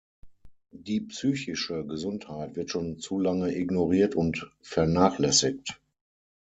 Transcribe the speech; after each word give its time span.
Die 0.73 0.99
psychische 1.01 1.85
Gesundheit 1.85 2.55
wird 2.55 2.71
schon 2.71 2.97
zu 2.97 3.19
lange 3.19 3.55
ignoriert 3.55 4.15
und 4.15 4.51
vernachlässigt. 4.63 5.79